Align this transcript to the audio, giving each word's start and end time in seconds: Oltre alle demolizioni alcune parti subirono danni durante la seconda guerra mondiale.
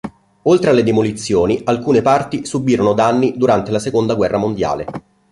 Oltre 0.45 0.71
alle 0.71 0.81
demolizioni 0.81 1.61
alcune 1.63 2.01
parti 2.01 2.43
subirono 2.43 2.93
danni 2.93 3.35
durante 3.37 3.69
la 3.69 3.77
seconda 3.77 4.15
guerra 4.15 4.37
mondiale. 4.39 4.85